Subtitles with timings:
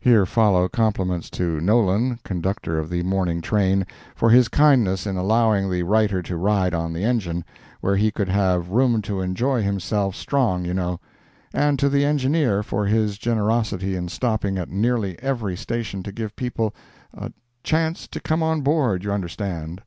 [0.00, 5.70] Here follow compliments to Nolan, Conductor of the morning train, for his kindness in allowing
[5.70, 7.44] the writer to ride on the engine,
[7.82, 10.98] where he could have "room to enjoy himself strong, you know,"
[11.52, 16.34] and to the Engineer for his generosity in stopping at nearly every station to give
[16.36, 16.74] people
[17.12, 17.30] a
[17.62, 19.82] "chance to come on board, you understand."